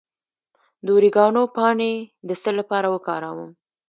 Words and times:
د 0.85 0.87
اوریګانو 0.93 1.41
پاڼې 1.55 1.93
د 2.27 2.29
څه 2.41 2.51
لپاره 2.59 2.87
وکاروم؟ 2.93 3.51